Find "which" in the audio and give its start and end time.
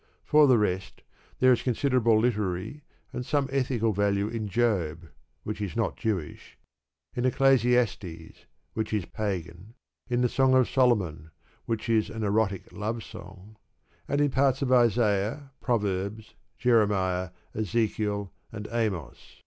5.43-5.61, 8.73-8.93, 11.65-11.87